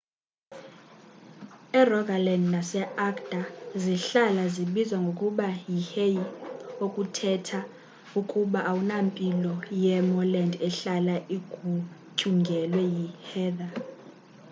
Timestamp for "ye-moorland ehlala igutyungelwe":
9.83-12.83